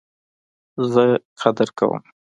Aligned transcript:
زه 0.91 1.03
قدر 1.39 1.67
کوم 1.77 2.03